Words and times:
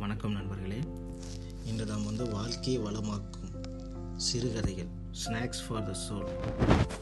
வணக்கம் 0.00 0.32
நண்பர்களே. 0.32 0.78
இன்று 1.64 1.86
நாம் 1.86 2.04
வந்து 2.04 2.30
வாழ்க்கையை 2.30 2.82
வளமாக்கும் 2.82 3.50
சிறுகதைகள் 4.16 4.86
ஸ்நாக்ஸ் 5.24 5.60
ஃபார் 5.68 5.84
த 5.84 5.92
சோல் 6.08 6.30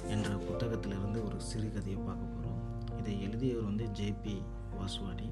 என்ற 0.08 0.30
புத்தகத்திலிருந்து 0.30 1.24
ஒரு 1.24 1.36
சிறுகதையை 1.36 2.04
பார்க்க 2.04 2.26
போகிறோம் 2.26 2.58
இதை 2.98 3.22
எழுதியவர் 3.22 3.64
வந்து 3.64 3.84
ஜேபி 3.84 4.42
வாஸ்வாடி 4.78 5.28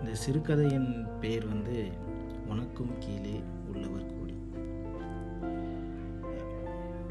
இந்த 0.00 0.14
சிறுகதையின் 0.14 1.18
பெயர் 1.20 1.46
வந்து 1.46 1.90
உனக்கும் 2.46 2.98
கீழே 2.98 3.42
உள்ளவர் 3.74 4.06
கூடி 4.06 4.34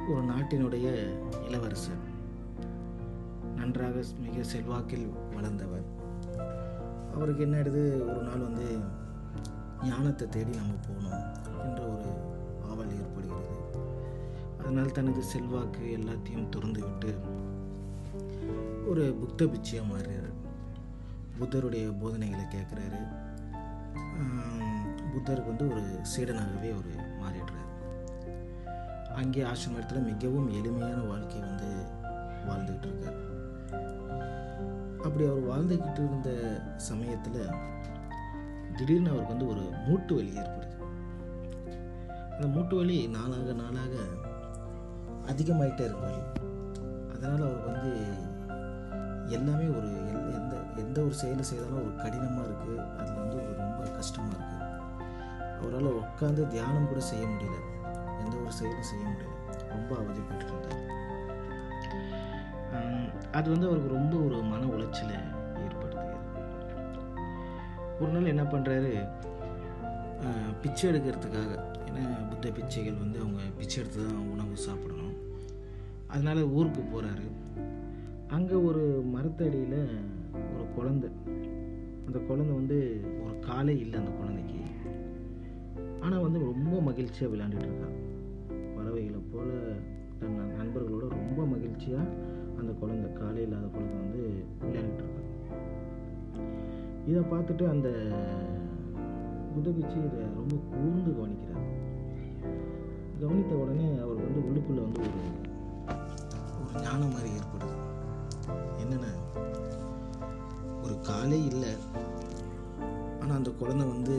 ஒரு 0.09 0.25
நாட்டினுடைய 0.25 1.09
இளவரசர் 1.47 2.03
நன்றாக 3.55 4.03
மிக 4.19 4.57
செல்வாக்கில் 4.57 5.33
வளர்ந்தவர். 5.33 5.85
அவருக்கு 7.13 7.41
என்ன 7.41 7.57
ஆயிடுது? 7.57 7.91
ஒரு 8.01 8.21
நாள் 8.21 8.39
வந்து 8.39 9.03
ஞானத்தை 9.87 10.25
தேடி 10.35 10.53
நம்ம 10.59 10.73
போகணும் 10.87 11.25
என்ற 11.65 11.81
ஒரு 11.93 12.09
ஆவல் 12.69 12.93
ஏற்படுகிறது. 12.99 13.57
அதனால் 14.59 14.95
தனது 14.97 15.21
செல்வாக்கு 15.31 15.83
எல்லாத்தையும் 15.97 16.49
திறந்து 16.53 16.81
விட்டு 16.85 17.11
ஒரு 18.91 19.03
புத்த 19.21 19.45
பிச்சையாக 19.51 19.89
மாறுறாரு. 19.91 20.31
புத்தருடைய 21.39 21.85
போதனைகளை 22.01 22.45
கேட்குறாரு. 22.55 23.01
புத்தருக்கு 25.13 25.51
வந்து 25.51 25.67
ஒரு 25.71 25.83
சீடனாகவே 26.11 26.69
ஒரு 26.79 26.91
மாறிடுறாரு. 27.21 27.69
அங்கே 29.19 29.41
ஆசிரமத்தில் 29.51 30.07
மிகவும் 30.09 30.49
எளிமையான 30.59 30.99
வாழ்க்கை 31.11 31.39
வந்து 31.47 31.69
வாழ்ந்துக்கிட்டு 32.47 32.87
இருக்கார். 32.89 33.21
அப்படி 35.05 35.23
அவர் 35.29 35.49
வாழ்ந்துக்கிட்டு 35.51 36.01
இருந்த 36.05 36.29
சமயத்தில் 36.89 37.41
திடீர்னு 38.77 39.09
அவருக்கு 39.09 39.33
வந்து 39.33 39.49
ஒரு 39.49 39.63
மூட்டு 39.87 40.15
வலி 40.15 40.31
ஏற்படுது. 40.39 40.77
அந்த 42.33 42.47
மூட்டு 42.47 42.75
வலி 42.75 42.97
நாளாக 43.07 43.53
நாளாக 43.53 43.93
அதிகமாயிட்டே 45.31 45.85
இருக்கும் 45.87 46.07
வலி. 46.07 46.23
அதனால் 47.13 47.45
அவருக்கு 47.47 47.71
வந்து 47.71 47.93
எல்லாமே 49.35 49.67
ஒரு 49.77 49.89
எல் 50.09 50.25
எந்த 50.39 50.55
எந்த 50.75 50.97
ஒரு 51.01 51.13
செயலை 51.13 51.43
செய்தாலும் 51.43 51.79
ஒரு 51.81 51.95
கடினமாக 51.95 52.47
இருக்குது 52.47 52.75
அதில் 52.97 53.21
வந்து 53.21 53.35
ஒரு 53.35 53.53
ரொம்ப 53.57 53.87
கஷ்டமாக 53.89 54.35
இருக்குது 54.37 54.63
அவரால் 55.59 55.99
உட்காந்து 56.01 56.47
தியானம் 56.47 56.87
கூட 56.87 56.99
செய்ய 56.99 57.25
முடியல. 57.25 57.57
எந்த 58.23 58.35
ஒரு 58.37 58.51
செயலும் 58.51 58.89
செய்ய 58.91 59.05
முடியல. 59.05 59.33
ரொம்ப 59.69 59.91
அவதிப்பட்டு 59.95 60.45
இருந்தார். 60.47 60.83
அது 63.31 63.47
வந்து 63.49 63.67
அவருக்கு 63.67 63.95
ரொம்ப 63.95 64.15
ஒரு 64.17 64.37
மன 64.43 64.65
உளைச்சலை. 64.65 65.17
ஒரு 68.01 68.09
நாள் 68.13 68.31
என்ன 68.33 68.43
பண்ணுறாரு 68.53 68.91
பிச்சை 70.61 70.85
எடுக்கிறதுக்காக 70.91 71.51
ஏன்னா 71.87 72.03
புத்த 72.29 72.49
பிச்சைகள் 72.57 73.01
வந்து 73.03 73.17
அவங்க 73.23 73.41
பிச்சை 73.57 73.77
எடுத்து 73.81 73.99
தான் 74.05 74.29
உணவு 74.33 74.55
சாப்பிடணும். 74.65 75.15
அதனால் 76.13 76.51
ஊருக்கு 76.57 76.81
போகிறாரு 76.83 77.27
அங்கே 78.35 78.57
ஒரு 78.69 78.83
மரத்தடியில் 79.13 79.79
ஒரு 80.53 80.65
குழந்தை. 80.77 81.09
அந்த 82.07 82.17
குழந்தை 82.29 82.53
வந்து 82.59 82.77
ஒரு 83.23 83.35
காலே 83.47 83.75
இல்லை 83.83 83.97
அந்த 84.01 84.13
குழந்தைக்கு. 84.19 84.59
ஆனால் 86.05 86.25
வந்து 86.25 86.39
ரொம்ப 86.51 86.75
மகிழ்ச்சியாக 86.87 87.31
விளையாண்டுட்டு 87.33 87.69
இருக்கான் 87.69 87.99
பறவைகளை 88.75 89.21
போல் 89.33 89.53
தன் 90.19 90.39
நண்பர்களோட 90.59 91.05
ரொம்ப 91.19 91.39
மகிழ்ச்சியாக 91.53 92.11
அந்த 92.59 92.71
குழந்தை 92.81 93.07
காலை 93.21 93.41
இல்லாத 93.45 93.67
குழந்தை 93.75 93.97
வந்து 94.03 94.23
விளையாண்டுட்டு 94.65 95.03
இருக்கான் 95.05 95.31
இதை 97.09 97.21
பார்த்துட்டு 97.31 97.65
அந்த 97.69 97.89
உதவிச்சு 99.57 99.97
இதை 100.07 100.21
ரொம்ப 100.39 100.55
கூர்ந்து 100.71 101.11
கவனிக்கிறார். 101.17 101.67
கவனித்த 103.19 103.53
உடனே 103.55 103.87
அவர் 104.05 104.23
வந்து 104.25 104.39
உள்ளுக்குள்ளே 104.47 104.81
வந்து 104.87 105.01
ஒரு 105.07 105.21
ஒரு 106.61 106.81
ஞானம் 106.85 107.13
மாதிரி 107.15 107.29
ஏற்படுது. 107.37 107.75
என்னென்ன 108.81 109.07
ஒரு 110.83 110.95
காலே 111.01 111.39
இல்லை. 111.51 111.73
ஆனால் 113.21 113.37
அந்த 113.37 113.51
குழந்தை 113.61 113.85
வந்து 113.87 114.15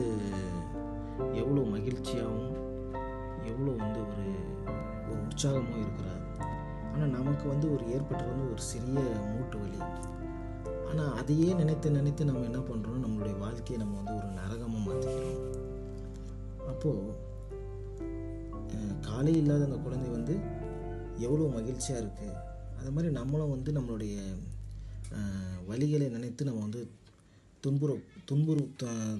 எவ்வளோ 1.41 1.61
மகிழ்ச்சியாகவும் 1.75 2.55
எவ்வளோ 3.51 3.71
வந்து 3.83 3.99
ஒரு 4.07 4.25
ஒரு 5.09 5.19
உற்சாகமும் 5.27 5.81
இருக்கிறார். 5.83 6.23
ஆனால் 6.93 7.15
நமக்கு 7.17 7.45
வந்து 7.47 7.67
ஒரு 7.73 7.83
ஏற்பட்டு 7.95 8.23
வந்து 8.31 8.45
ஒரு 8.51 8.61
சிறிய 8.71 9.03
மூட்டு 9.33 9.57
வலி. 9.59 9.79
ஆனால் 10.89 11.15
அதையே 11.15 11.53
நினைத்து 11.53 11.91
நினைத்து 11.91 12.25
நம்ம 12.25 12.43
என்ன 12.43 12.57
பண்ணுறோம் 12.59 13.03
நம்மளுடைய 13.05 13.37
வாழ்க்கையை 13.37 13.85
நம்ம 13.85 13.97
வந்து 13.97 14.15
ஒரு 14.15 14.27
நரகமாக 14.33 14.83
மாற்றிக்கிறோம் 14.85 15.41
அப்போது 16.67 17.25
காலை 19.01 19.35
இல்லாத 19.35 19.63
அந்த 19.63 19.77
குழந்தை 19.77 20.09
வந்து 20.09 20.33
எவ்வளோ 21.17 21.47
மகிழ்ச்சியாக 21.47 22.03
இருக்குது 22.03 22.35
அது 22.79 22.91
மாதிரி 22.91 23.13
நம்மளும் 23.13 23.49
வந்து 23.49 23.71
நம்மளுடைய 23.71 24.15
வழிகளை 25.69 26.09
நினைத்து 26.09 26.45
நம்ம 26.45 26.61
வந்து 26.61 26.81
துன்புற 27.61 27.91
துன்புறு 28.29 28.61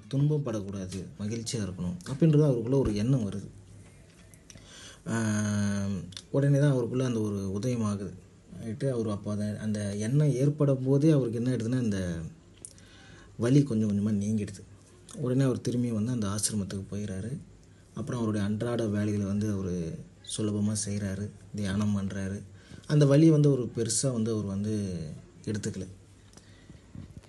துன்பம் 0.08 0.44
படக்கூடாது 0.44 1.08
மகிழ்ச்சியாக 1.18 1.70
இருக்கணும் 1.70 1.98
அப்படின்றது 2.08 2.46
அவருக்குள்ளே 2.46 2.80
ஒரு 2.80 2.96
எண்ணம் 2.96 3.30
வருது. 3.30 3.48
உடனே 6.32 6.60
தான் 6.60 6.72
அவருக்குள்ளே 6.72 7.06
அந்த 7.06 7.20
ஒரு 7.20 7.60
உதயமாகுது 7.60 8.14
ஆகிட்டு 8.62 8.88
அவர் 8.90 9.10
அப்போ 9.10 9.32
அதை 9.32 9.48
அந்த 9.66 9.80
எண்ணம் 10.06 10.36
ஏற்படும் 10.42 10.84
போதே 10.84 11.10
அவருக்கு 11.10 11.40
என்ன 11.42 11.52
ஆயிடுதுன்னா 11.52 11.80
இந்த 11.82 12.00
வலி 13.44 13.60
கொஞ்சம் 13.64 13.90
கொஞ்சமாக 13.90 14.20
நீங்கிடுது. 14.24 14.62
உடனே 15.24 15.44
அவர் 15.44 15.66
திரும்பி 15.68 15.92
வந்து 15.92 16.12
அந்த 16.12 16.28
ஆசிரமத்துக்கு 16.28 16.86
போயிடுறாரு 16.92 17.32
அப்புறம் 17.94 18.20
அவருடைய 18.20 18.48
அன்றாட 18.48 18.82
வேலைகளை 18.88 19.26
வந்து 19.26 19.48
அவர் 19.52 19.74
சுலபமாக 20.22 20.78
செய்கிறாரு 20.86 21.26
தியானம் 21.56 21.96
பண்ணுறாரு 21.98 22.38
அந்த 22.88 23.06
வலி 23.06 23.30
வந்து 23.30 23.52
ஒரு 23.52 23.64
பெருசாக 23.76 24.16
வந்து 24.18 24.32
அவர் 24.32 24.46
வந்து 24.46 24.74
எடுத்துக்கல. 25.46 25.86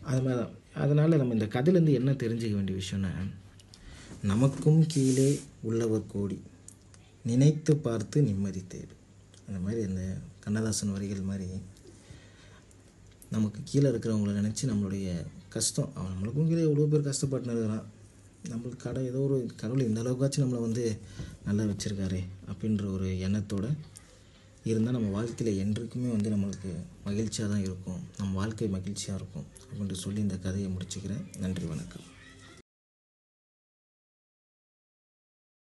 அது 0.02 0.20
மாதிரி 0.22 0.38
தான். 0.40 0.54
அதனால் 0.74 1.20
நம்ம 1.20 1.32
இந்த 1.32 1.46
கதையிலேருந்து 1.46 1.98
என்ன 2.00 2.10
தெரிஞ்சுக்க 2.12 2.54
வேண்டிய 2.54 2.78
விஷயம்னா 2.82 3.12
நமக்கும் 4.22 4.86
கீழே 4.86 5.40
உள்ளவர் 5.62 6.06
கோடி. 6.06 6.38
நினைத்து 7.24 7.76
பார்த்து 7.76 8.22
நிம்மதி 8.22 8.62
தேடு. 8.74 8.94
அந்த 9.48 9.58
மாதிரி 9.64 9.80
இந்த 9.90 10.02
கண்ணதாசன் 10.44 10.94
வரிகள் 10.94 11.28
மாதிரி 11.30 11.48
நமக்கு 13.34 13.60
கீழே 13.64 13.88
இருக்கிறவங்கள 13.90 14.32
நினச்சி 14.40 14.64
நம்மளுடைய 14.70 15.08
கஷ்டம் 15.48 15.92
அவன் 15.94 16.12
நம்மளுக்கும் 16.12 16.48
கீழே 16.48 16.62
எவ்வளோ 16.68 16.88
பேர் 16.92 17.08
கஷ்டப்பட்டு 17.08 17.48
இருக்கிறான் 17.52 17.86
நம்மளுக்கு 18.50 18.84
கடை 18.84 19.00
ஏதோ 19.06 19.20
ஒரு 19.28 19.38
கடவுள் 19.56 19.88
இந்த 19.88 20.02
அளவுக்காச்சும் 20.02 20.44
நம்மளை 20.44 20.60
வந்து 20.66 20.84
நல்லா 21.46 21.64
வச்சுருக்காரு 21.70 22.20
அப்படின்ற 22.50 22.84
ஒரு 22.96 23.08
எண்ணத்தோடு 23.26 23.70
இருந்தால் 24.64 24.96
நம்ம 24.96 25.10
வாழ்க்கையில் 25.10 25.60
என்றைக்குமே 25.64 26.08
வந்து 26.14 26.30
நம்மளுக்கு 26.34 26.70
மகிழ்ச்சியாக 27.04 27.52
தான் 27.52 27.64
இருக்கும். 27.64 28.00
நம்ம 28.18 28.36
வாழ்க்கை 28.40 28.68
மகிழ்ச்சியாக 28.68 29.18
இருக்கும் 29.20 29.46
அப்படின்ட்டு 29.70 30.02
சொல்லி 30.04 30.20
இந்த 30.20 30.36
கதையை 30.36 30.70
முடிச்சுக்கிறேன். 30.74 31.24
நன்றி 31.38 31.66
வணக்கம். 31.66 32.06